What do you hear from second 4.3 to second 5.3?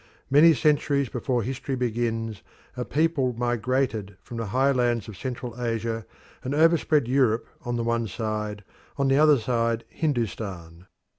the highlands of